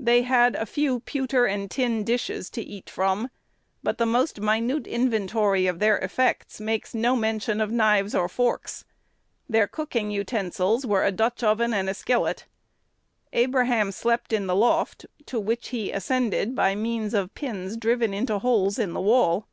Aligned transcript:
They 0.00 0.22
had 0.22 0.56
a 0.56 0.66
few 0.66 0.98
pewter 0.98 1.46
and 1.46 1.70
tin 1.70 2.02
dishes 2.02 2.50
to 2.50 2.60
eat 2.60 2.90
from, 2.90 3.28
but 3.80 3.96
the 3.96 4.06
most 4.06 4.40
minute 4.40 4.88
inventory 4.88 5.68
of 5.68 5.78
their 5.78 5.98
effects 5.98 6.60
makes 6.60 6.96
no 6.96 7.14
mention 7.14 7.60
of 7.60 7.70
knives 7.70 8.12
or 8.12 8.28
forks. 8.28 8.84
Their 9.48 9.68
cooking 9.68 10.10
utensils 10.10 10.84
were 10.84 11.04
a 11.04 11.12
Dutch 11.12 11.44
oven 11.44 11.72
and 11.72 11.88
a 11.88 11.94
skillet. 11.94 12.46
Abraham 13.32 13.92
slept 13.92 14.32
in 14.32 14.48
the 14.48 14.56
loft, 14.56 15.06
to 15.26 15.38
which 15.38 15.68
he 15.68 15.92
ascended 15.92 16.56
by 16.56 16.74
means 16.74 17.14
of 17.14 17.32
pins 17.34 17.76
driven 17.76 18.12
into 18.12 18.40
holes 18.40 18.80
in 18.80 18.94
the 18.94 19.00
wall. 19.00 19.46